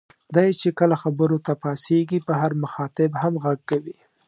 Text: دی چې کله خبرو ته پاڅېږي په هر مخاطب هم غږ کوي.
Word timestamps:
دی 0.35 0.49
چې 0.59 0.69
کله 0.79 0.95
خبرو 1.03 1.37
ته 1.45 1.53
پاڅېږي 1.61 2.19
په 2.27 2.33
هر 2.41 2.51
مخاطب 2.63 3.09
هم 3.21 3.33
غږ 3.43 3.59
کوي. 3.69 3.95